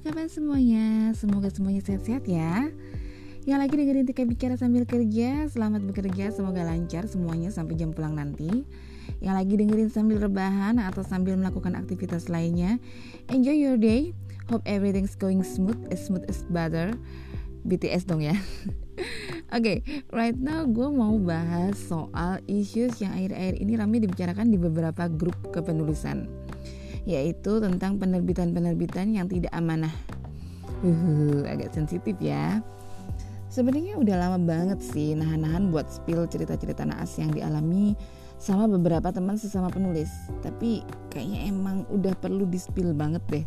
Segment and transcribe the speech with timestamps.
[0.00, 1.12] apa kabar semuanya?
[1.12, 2.72] Semoga semuanya sehat-sehat ya.
[3.44, 5.44] Yang lagi dengerin Tika Bicara sambil kerja.
[5.52, 8.64] Selamat bekerja, semoga lancar semuanya sampai jam pulang nanti.
[9.20, 12.80] Yang lagi dengerin sambil rebahan atau sambil melakukan aktivitas lainnya.
[13.28, 14.16] Enjoy your day.
[14.48, 16.96] Hope everything's going smooth, as smooth as butter.
[17.68, 18.32] BTS dong ya.
[19.52, 19.76] Oke, okay,
[20.16, 25.36] right now gue mau bahas soal issues yang akhir-akhir ini ramai dibicarakan di beberapa grup
[25.52, 26.39] kepenulisan
[27.10, 29.90] Yaitu tentang penerbitan-penerbitan yang tidak amanah.
[30.86, 32.62] Uh, Agak sensitif ya.
[33.50, 37.98] Sebenarnya udah lama banget sih nahan-nahan buat spill cerita-cerita naas yang dialami
[38.38, 40.06] sama beberapa teman sesama penulis.
[40.38, 43.44] Tapi kayaknya emang udah perlu di spill banget deh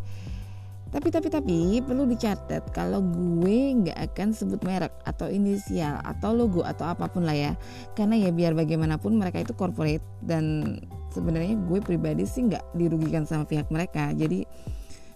[0.93, 6.61] tapi tapi tapi perlu dicatat kalau gue nggak akan sebut merek atau inisial atau logo
[6.61, 7.51] atau apa pun lah ya.
[7.97, 10.77] Karena ya biar bagaimanapun mereka itu corporate dan
[11.09, 14.13] sebenarnya gue pribadi sih nggak dirugikan sama pihak mereka.
[14.13, 14.45] Jadi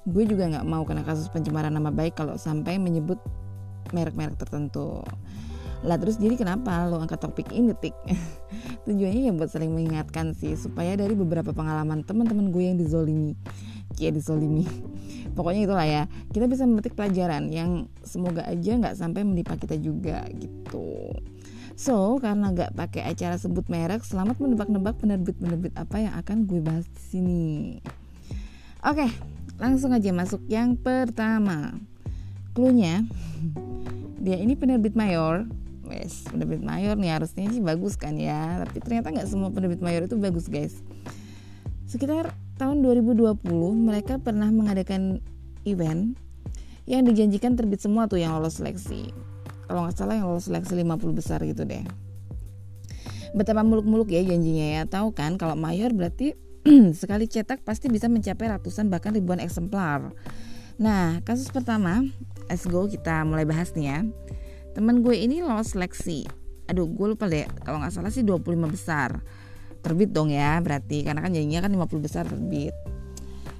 [0.10, 3.22] gue juga nggak mau kena kasus pencemaran nama baik kalau sampai menyebut
[3.94, 5.06] merek-merek tertentu.
[5.86, 7.94] Lah terus jadi kenapa lo angkat topik ini tik?
[8.90, 13.38] Tujuannya ya buat saling mengingatkan sih supaya dari beberapa pengalaman teman-teman gue yang dizolimi
[13.98, 14.66] ya dizolimi
[15.38, 20.26] pokoknya itulah ya kita bisa memetik pelajaran yang semoga aja nggak sampai menimpa kita juga
[20.34, 21.14] gitu
[21.78, 26.90] So, karena nggak pakai acara sebut merek, selamat menebak-nebak penerbit-penerbit apa yang akan gue bahas
[26.90, 27.46] di sini.
[28.82, 29.06] Oke,
[29.62, 31.78] langsung aja masuk yang pertama.
[32.58, 33.06] Cluenya,
[34.26, 35.46] dia ini penerbit mayor.
[35.86, 40.10] Wes, penerbit mayor nih harusnya sih bagus kan ya, tapi ternyata nggak semua penerbit mayor
[40.10, 40.82] itu bagus guys.
[41.86, 43.46] Sekitar tahun 2020
[43.78, 45.22] mereka pernah mengadakan
[45.64, 46.18] event
[46.90, 49.14] yang dijanjikan terbit semua tuh yang lolos seleksi.
[49.70, 51.86] Kalau nggak salah yang lolos seleksi 50 besar gitu deh.
[53.38, 54.82] Betapa muluk-muluk ya janjinya ya.
[54.90, 56.34] Tahu kan kalau mayor berarti
[57.00, 60.10] sekali cetak pasti bisa mencapai ratusan bahkan ribuan eksemplar.
[60.82, 62.06] Nah, kasus pertama,
[62.50, 64.00] let's go kita mulai bahas nih ya.
[64.74, 66.26] Temen gue ini lolos seleksi.
[66.72, 67.46] Aduh, gue lupa deh.
[67.68, 69.22] Kalau nggak salah sih 25 besar
[69.88, 71.08] terbit dong ya berarti.
[71.08, 72.76] Karena kan jadinya kan 50 besar terbit.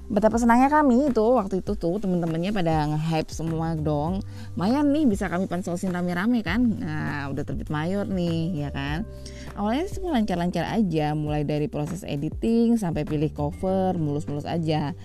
[0.08, 4.24] Betapa senangnya kami itu waktu itu tuh temen-temennya pada nge-hype semua dong.
[4.56, 6.64] Mayan nih bisa kami pansosin rame-rame kan?
[6.64, 9.04] Nah udah terbit mayor nih ya kan?
[9.52, 14.96] Awalnya semua lancar-lancar aja mulai dari proses editing sampai pilih cover mulus-mulus aja.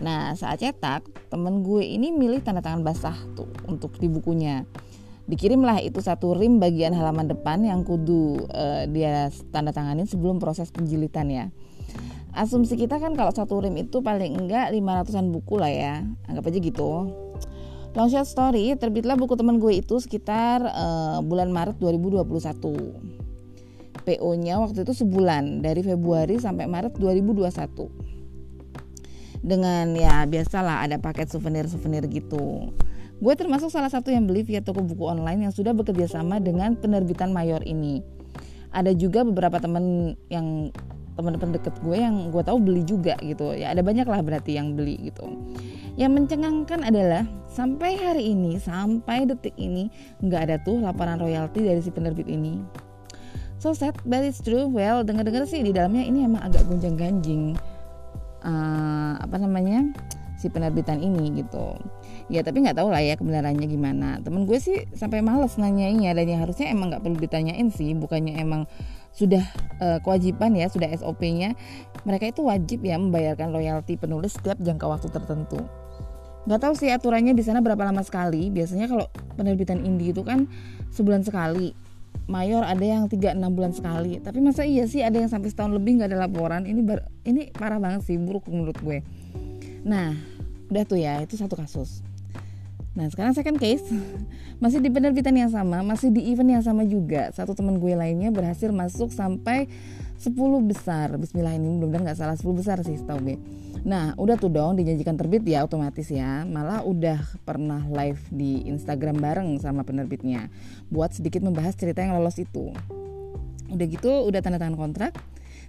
[0.00, 4.64] Nah saat cetak temen gue ini milih tanda tangan basah tuh untuk di bukunya
[5.26, 10.70] dikirimlah itu satu rim bagian halaman depan yang kudu uh, dia tanda tanganin sebelum proses
[10.70, 11.50] penjilitan ya.
[12.36, 16.04] Asumsi kita kan kalau satu rim itu paling enggak 500an buku lah ya.
[16.30, 16.90] Anggap aja gitu.
[17.96, 23.16] Long shot story terbitlah buku teman gue itu sekitar uh, bulan Maret 2021
[24.06, 28.06] PO nya waktu itu sebulan dari Februari sampai Maret 2021
[29.42, 32.70] dengan ya biasalah ada paket souvenir-souvenir gitu
[33.16, 36.76] Gue termasuk salah satu yang beli via toko buku online yang sudah bekerja sama dengan
[36.76, 38.04] penerbitan mayor ini.
[38.76, 40.68] Ada juga beberapa temen yang
[41.16, 43.56] teman-teman deket gue yang gue tahu beli juga gitu.
[43.56, 45.24] Ya ada banyak lah berarti yang beli gitu.
[45.96, 49.88] Yang mencengangkan adalah sampai hari ini sampai detik ini
[50.20, 52.60] nggak ada tuh laporan royalti dari si penerbit ini.
[53.56, 54.68] So sad but it's true.
[54.68, 57.56] Well dengar-dengar sih di dalamnya ini emang agak gonjang ganjing
[58.44, 59.88] uh, apa namanya
[60.36, 61.80] si penerbitan ini gitu
[62.26, 64.18] ya tapi nggak tahu lah ya kebenarannya gimana.
[64.22, 67.94] Temen gue sih sampai males nanyainnya dan yang harusnya emang nggak perlu ditanyain sih.
[67.94, 68.66] Bukannya emang
[69.14, 69.42] sudah
[69.80, 71.56] uh, kewajiban ya sudah SOP-nya
[72.04, 75.62] mereka itu wajib ya membayarkan royalti penulis setiap jangka waktu tertentu.
[76.46, 78.50] Nggak tahu sih aturannya di sana berapa lama sekali.
[78.50, 80.46] Biasanya kalau penerbitan indie itu kan
[80.94, 81.74] sebulan sekali.
[82.26, 84.18] Mayor ada yang 3-6 bulan sekali.
[84.18, 86.66] Tapi masa iya sih ada yang sampai setahun lebih nggak ada laporan?
[86.66, 88.98] Ini bar, ini parah banget sih buruk menurut gue.
[89.86, 90.10] Nah
[90.66, 92.02] udah tuh ya itu satu kasus
[92.96, 93.84] Nah sekarang second case
[94.62, 97.28] masih di penerbitan yang sama, masih di event yang sama juga.
[97.36, 99.68] Satu teman gue lainnya berhasil masuk sampai
[100.16, 100.32] 10
[100.64, 101.12] besar.
[101.20, 103.36] Bismillah ini benar nggak salah 10 besar sih tau gue.
[103.84, 106.42] Nah udah tuh dong dijanjikan terbit ya otomatis ya.
[106.48, 110.48] Malah udah pernah live di Instagram bareng sama penerbitnya
[110.88, 112.72] buat sedikit membahas cerita yang lolos itu.
[113.68, 115.12] Udah gitu udah tanda tangan kontrak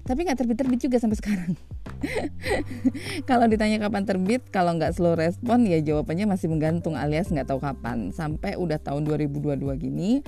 [0.07, 1.51] tapi nggak terbit-terbit juga sampai sekarang
[3.29, 7.59] kalau ditanya kapan terbit kalau nggak slow respon ya jawabannya masih menggantung alias nggak tahu
[7.61, 8.11] kapan.
[8.13, 10.21] Sampai udah tahun 2022 gini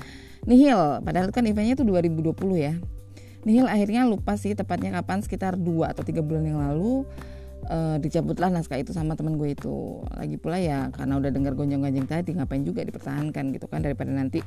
[0.48, 1.04] nihil.
[1.04, 2.74] Padahal kan eventnya itu 2020 ya.
[3.48, 7.08] Nihil akhirnya lupa sih tepatnya kapan sekitar 2 atau tiga bulan yang lalu
[7.68, 10.04] uh, dicabutlah naskah itu sama temen gue itu.
[10.12, 14.44] Lagi pula ya karena udah dengar gonjang-gonjang tadi ngapain juga dipertahankan gitu kan daripada nanti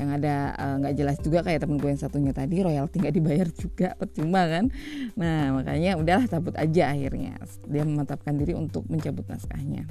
[0.00, 3.14] yang ada eh, nggak uh, jelas juga kayak temen gue yang satunya tadi royalti nggak
[3.20, 4.72] dibayar juga percuma kan
[5.12, 7.36] nah makanya udahlah cabut aja akhirnya
[7.68, 9.84] dia memantapkan diri untuk mencabut naskahnya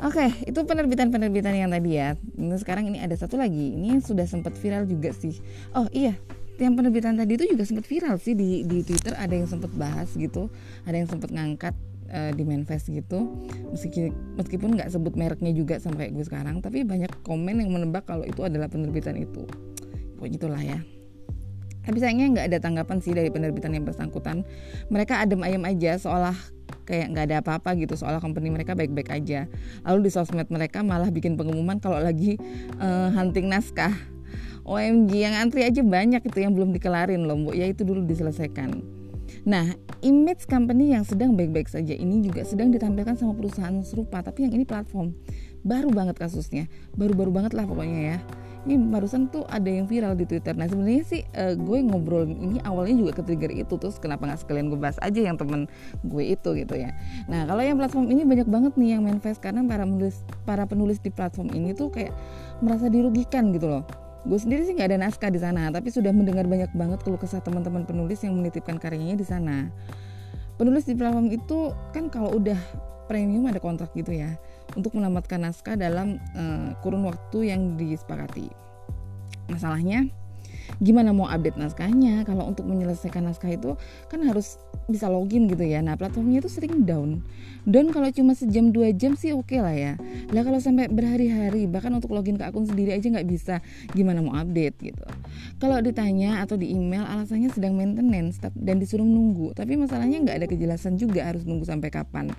[0.00, 2.16] Oke, itu penerbitan-penerbitan yang tadi ya.
[2.40, 3.76] Nah, sekarang ini ada satu lagi.
[3.76, 5.36] Ini sudah sempat viral juga sih.
[5.76, 6.16] Oh iya,
[6.56, 9.12] yang penerbitan tadi itu juga sempat viral sih di di Twitter.
[9.12, 10.48] Ada yang sempat bahas gitu,
[10.88, 11.76] ada yang sempat ngangkat
[12.10, 13.26] uh, di manifest gitu.
[13.72, 18.26] Meskipun meskipun nggak sebut mereknya juga kayak gue sekarang, tapi banyak komen yang menebak kalau
[18.26, 19.46] itu adalah penerbitan itu.
[20.18, 20.78] Pokoknya gitulah ya.
[21.80, 24.44] Tapi sayangnya nggak ada tanggapan sih dari penerbitan yang bersangkutan.
[24.92, 26.36] Mereka adem ayam aja seolah
[26.84, 29.46] kayak nggak ada apa-apa gitu soal company mereka baik-baik aja
[29.86, 32.34] lalu di sosmed mereka malah bikin pengumuman kalau lagi
[32.82, 33.94] uh, hunting naskah
[34.66, 38.99] OMG yang antri aja banyak itu yang belum dikelarin loh mbok ya itu dulu diselesaikan
[39.48, 39.72] Nah,
[40.04, 44.52] image company yang sedang baik-baik saja ini juga sedang ditampilkan sama perusahaan serupa, tapi yang
[44.56, 45.16] ini platform.
[45.60, 48.18] Baru banget kasusnya, baru-baru banget lah pokoknya ya
[48.68, 50.52] ini barusan tuh ada yang viral di Twitter.
[50.52, 54.40] Nah sebenarnya sih uh, gue ngobrol ini awalnya juga ke trigger itu terus kenapa nggak
[54.44, 55.64] sekalian gue bahas aja yang temen
[56.04, 56.92] gue itu gitu ya.
[57.30, 60.98] Nah kalau yang platform ini banyak banget nih yang manifest karena para penulis para penulis
[61.00, 62.12] di platform ini tuh kayak
[62.60, 63.84] merasa dirugikan gitu loh.
[64.20, 67.40] Gue sendiri sih nggak ada naskah di sana, tapi sudah mendengar banyak banget keluh kesah
[67.40, 69.72] teman-teman penulis yang menitipkan karyanya di sana.
[70.60, 72.58] Penulis di platform itu kan kalau udah
[73.08, 74.36] premium ada kontrak gitu ya
[74.76, 78.52] untuk menamatkan naskah dalam uh, kurun waktu yang disepakati.
[79.48, 80.06] Masalahnya
[80.78, 82.22] gimana mau update naskahnya?
[82.22, 83.74] Kalau untuk menyelesaikan naskah itu
[84.06, 85.82] kan harus bisa login gitu ya.
[85.82, 87.26] Nah platformnya itu sering down.
[87.66, 89.92] Down kalau cuma sejam dua jam sih oke okay lah ya.
[90.30, 93.58] Lah kalau sampai berhari-hari bahkan untuk login ke akun sendiri aja nggak bisa.
[93.90, 95.04] Gimana mau update gitu.
[95.58, 99.52] Kalau ditanya atau di email alasannya sedang maintenance dan disuruh nunggu.
[99.58, 102.30] Tapi masalahnya nggak ada kejelasan juga harus nunggu sampai kapan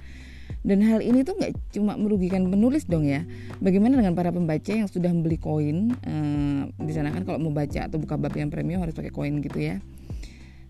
[0.61, 3.25] dan hal ini tuh nggak cuma merugikan penulis dong ya.
[3.63, 5.95] Bagaimana dengan para pembaca yang sudah membeli koin?
[6.05, 9.41] Uh, di sana kan kalau mau baca atau buka bab yang premium harus pakai koin
[9.41, 9.81] gitu ya.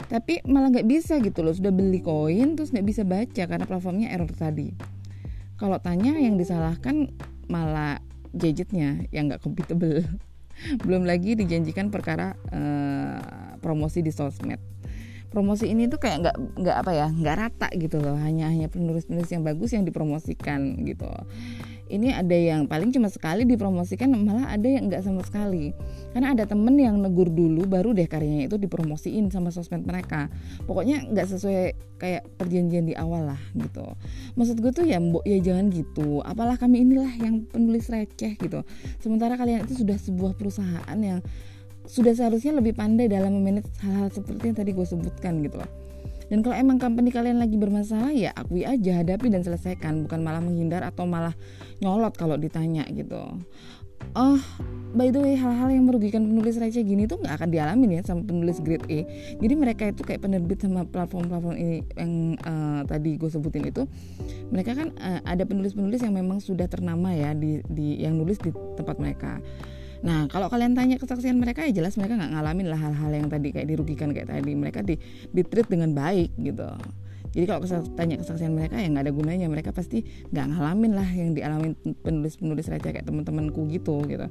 [0.08, 1.54] Tapi malah nggak bisa gitu loh.
[1.54, 4.74] Sudah beli koin terus nggak bisa baca karena platformnya error tadi.
[5.60, 7.14] Kalau tanya yang disalahkan
[7.52, 8.02] malah
[8.34, 10.02] gadgetnya yang nggak compatible.
[10.86, 13.20] Belum lagi dijanjikan perkara uh,
[13.62, 14.62] promosi di sosmed
[15.32, 18.20] promosi ini tuh kayak nggak nggak apa ya nggak rata gitu loh.
[18.20, 21.08] Hanya hanya penulis-penulis yang bagus yang dipromosikan gitu.
[21.92, 25.76] Ini ada yang paling cuma sekali dipromosikan malah ada yang nggak sama sekali.
[26.16, 30.32] Karena ada temen yang negur dulu baru deh karyanya itu dipromosiin sama sosmed mereka.
[30.64, 33.84] Pokoknya nggak sesuai kayak perjanjian di awal lah gitu.
[34.40, 36.24] Maksud gue tuh ya mbok ya jangan gitu.
[36.24, 38.64] Apalah kami inilah yang penulis receh gitu.
[39.04, 41.20] Sementara kalian itu sudah sebuah perusahaan yang
[41.86, 45.72] sudah seharusnya lebih pandai dalam memanage hal-hal seperti yang tadi gue sebutkan gitu loh.
[46.32, 50.08] Dan kalau emang company kalian lagi bermasalah ya akui aja hadapi dan selesaikan.
[50.08, 51.36] Bukan malah menghindar atau malah
[51.84, 53.20] nyolot kalau ditanya gitu.
[54.16, 54.40] Oh
[54.92, 58.24] by the way hal-hal yang merugikan penulis receh gini tuh nggak akan dialami ya sama
[58.24, 59.00] penulis grade A.
[59.44, 63.84] Jadi mereka itu kayak penerbit sama platform-platform ini yang uh, tadi gue sebutin itu.
[64.56, 68.56] Mereka kan uh, ada penulis-penulis yang memang sudah ternama ya di, di yang nulis di
[68.80, 69.44] tempat mereka
[70.02, 73.54] Nah kalau kalian tanya kesaksian mereka ya jelas mereka nggak ngalamin lah hal-hal yang tadi
[73.54, 74.52] kayak dirugikan kayak tadi.
[74.58, 74.98] Mereka di
[75.30, 76.66] di treat dengan baik gitu.
[77.32, 77.64] Jadi kalau
[77.96, 79.48] tanya kesaksian mereka ya nggak ada gunanya.
[79.48, 80.04] Mereka pasti
[80.34, 84.28] nggak ngalamin lah yang dialami penulis-penulis receh kayak teman-temanku gitu gitu.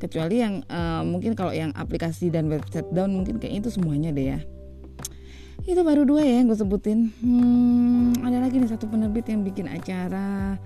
[0.00, 4.36] Kecuali yang uh, mungkin kalau yang aplikasi dan website down mungkin kayak itu semuanya deh
[4.36, 4.40] ya.
[5.64, 7.12] Itu baru dua ya yang gue sebutin.
[7.20, 10.56] Hmm, ada lagi nih satu penerbit yang bikin acara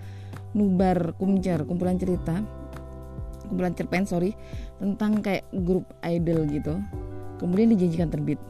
[0.54, 2.46] nubar kumcer kumpulan cerita
[3.48, 4.32] kumpulan cerpen sorry
[4.80, 6.80] tentang kayak grup idol gitu.
[7.38, 8.40] Kemudian dijanjikan terbit.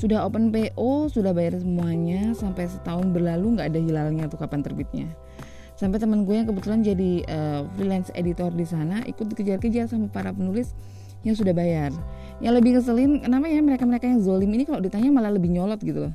[0.00, 5.08] Sudah open PO sudah bayar semuanya sampai setahun berlalu nggak ada hilalnya tuh kapan terbitnya.
[5.76, 10.32] Sampai teman gue yang kebetulan jadi uh, freelance editor di sana ikut dikejar-kejar sama para
[10.32, 10.72] penulis
[11.24, 11.92] yang sudah bayar.
[12.40, 16.08] Yang lebih ngeselin kenapa ya mereka-mereka yang zolim ini kalau ditanya malah lebih nyolot gitu
[16.08, 16.12] loh.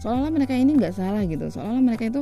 [0.00, 1.48] Seolah-olah mereka ini nggak salah gitu.
[1.48, 2.20] Seolah-olah mereka itu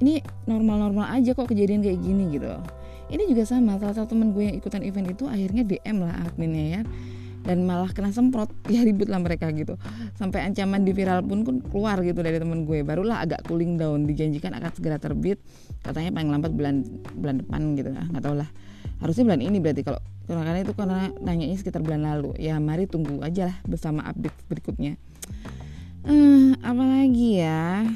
[0.00, 2.48] ini normal-normal aja kok kejadian kayak gini gitu
[3.12, 6.66] ini juga sama salah satu temen gue yang ikutan event itu akhirnya DM lah adminnya
[6.80, 6.82] ya.
[7.46, 9.78] Dan malah kena semprot ya ribut lah mereka gitu.
[10.18, 12.82] Sampai ancaman di viral pun pun keluar gitu dari temen gue.
[12.82, 15.38] Barulah agak cooling down dijanjikan akan segera terbit.
[15.86, 16.82] Katanya paling lambat bulan
[17.14, 18.50] bulan depan gitu lah nggak tau lah
[19.00, 22.34] harusnya bulan ini berarti kalau karena itu karena nanya sekitar bulan lalu.
[22.42, 24.98] Ya mari tunggu aja lah bersama update berikutnya.
[26.02, 27.86] Uh, apalagi ya?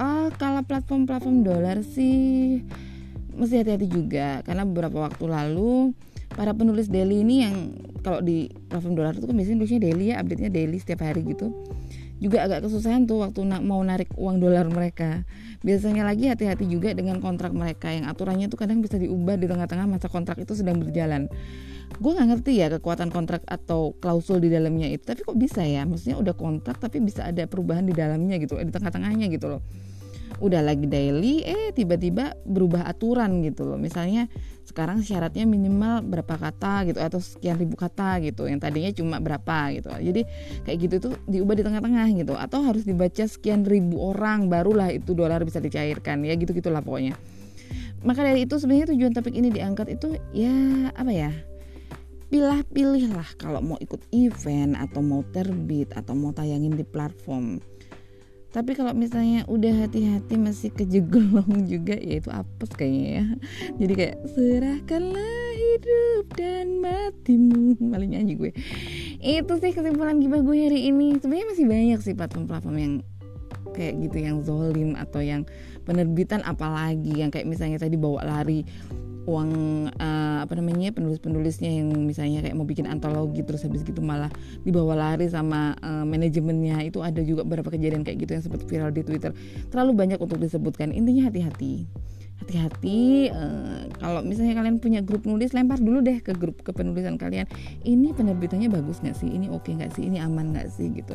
[0.00, 2.64] Oh kalau platform-platform dolar sih
[3.36, 5.96] mesti hati-hati juga karena beberapa waktu lalu
[6.32, 7.56] para penulis daily ini yang
[8.00, 11.52] kalau di platform dolar itu kan biasanya nulisnya daily ya update-nya daily setiap hari gitu
[12.22, 15.26] juga agak kesusahan tuh waktu na mau narik uang dolar mereka.
[15.66, 19.90] Biasanya lagi hati-hati juga dengan kontrak mereka yang aturannya tuh kadang bisa diubah di tengah-tengah
[19.90, 21.26] masa kontrak itu sedang berjalan.
[21.98, 25.82] Gue nggak ngerti ya kekuatan kontrak atau klausul di dalamnya itu tapi kok bisa ya?
[25.82, 29.62] Maksudnya udah kontrak tapi bisa ada perubahan di dalamnya gitu di tengah-tengahnya gitu loh
[30.42, 33.78] udah lagi daily eh tiba-tiba berubah aturan gitu loh.
[33.78, 34.26] Misalnya
[34.66, 38.50] sekarang syaratnya minimal berapa kata gitu atau sekian ribu kata gitu.
[38.50, 39.88] Yang tadinya cuma berapa gitu.
[39.94, 40.22] Jadi
[40.66, 42.34] kayak gitu tuh diubah di tengah-tengah gitu.
[42.34, 46.26] Atau harus dibaca sekian ribu orang barulah itu dolar bisa dicairkan.
[46.26, 47.14] Ya gitu gitulah pokoknya.
[48.02, 51.30] Maka dari itu sebenarnya tujuan topik ini diangkat itu ya apa ya
[52.32, 57.60] pilih-pilih lah kalau mau ikut event atau mau terbit atau mau tayangin di platform
[58.52, 63.24] tapi kalau misalnya udah hati-hati masih kejegelong juga ya itu apes kayaknya ya.
[63.80, 67.80] Jadi kayak serahkanlah hidup dan matimu.
[67.90, 68.50] Malah nyanyi gue.
[69.24, 71.16] Itu sih kesimpulan gibah gue hari ini.
[71.16, 72.94] Sebenarnya masih banyak sih platform-platform yang
[73.72, 75.48] kayak gitu yang zolim atau yang
[75.88, 78.68] penerbitan apalagi yang kayak misalnya tadi bawa lari
[79.22, 79.50] uang
[79.94, 84.28] uh, apa namanya penulis-penulisnya yang misalnya kayak mau bikin antologi terus habis gitu malah
[84.66, 86.82] dibawa lari sama uh, manajemennya.
[86.86, 89.30] Itu ada juga beberapa kejadian kayak gitu yang sempat viral di Twitter.
[89.70, 90.90] Terlalu banyak untuk disebutkan.
[90.90, 91.86] Intinya hati-hati.
[92.42, 97.46] Hati-hati uh, kalau misalnya kalian punya grup nulis lempar dulu deh ke grup kepenulisan kalian.
[97.86, 99.30] Ini penerbitannya bagus nggak sih?
[99.30, 100.10] Ini oke okay nggak sih?
[100.10, 100.90] Ini aman nggak sih?
[100.90, 101.14] Gitu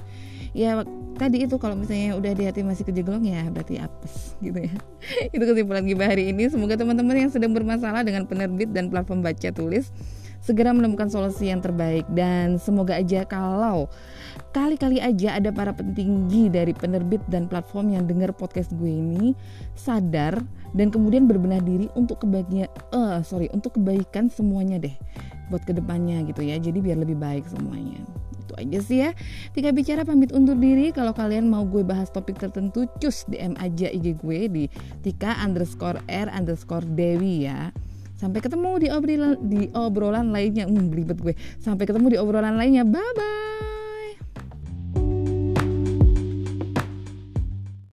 [0.58, 0.82] ya
[1.22, 4.74] tadi itu kalau misalnya udah di hati masih kejeglong ya berarti apes gitu ya.
[5.36, 6.50] Itu kesimpulan gibah hari ini.
[6.50, 9.94] Semoga teman-teman yang sedang bermasalah dengan penerbit dan platform baca tulis
[10.42, 12.06] segera menemukan solusi yang terbaik.
[12.14, 13.90] Dan semoga aja kalau
[14.54, 19.38] kali-kali aja ada para pentinggi dari penerbit dan platform yang dengar podcast gue ini
[19.78, 20.42] sadar
[20.74, 24.94] dan kemudian berbenah diri untuk kebahagiaan uh, sorry untuk kebaikan semuanya deh
[25.50, 26.58] buat ke depannya gitu ya.
[26.58, 28.02] Jadi biar lebih baik semuanya
[28.48, 29.12] itu aja sih ya
[29.52, 33.92] Tika bicara pamit undur diri kalau kalian mau gue bahas topik tertentu cus DM aja
[33.92, 34.64] IG gue di
[35.04, 37.76] Tika underscore R underscore Dewi ya
[38.18, 40.66] Sampai ketemu di obrolan di obrolan lainnya.
[40.66, 41.38] Hmm, belibet gue.
[41.62, 42.82] Sampai ketemu di obrolan lainnya.
[42.82, 43.67] Bye bye.